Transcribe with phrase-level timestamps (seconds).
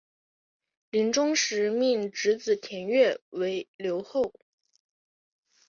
[0.89, 4.33] 临终时命侄子田悦为留后。